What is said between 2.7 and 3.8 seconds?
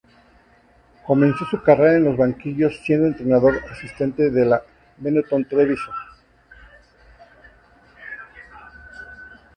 siendo entrenador